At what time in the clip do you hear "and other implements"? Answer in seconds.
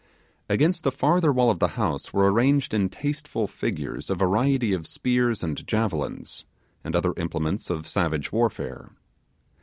6.83-7.69